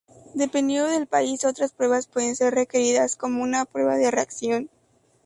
[0.33, 4.67] Dependiendo del país, otras pruebas pueden ser requeridas, como una prueba de reacción.